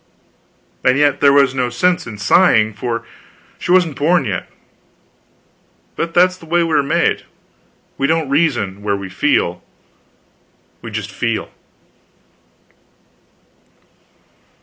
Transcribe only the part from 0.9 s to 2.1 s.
yet there was no sense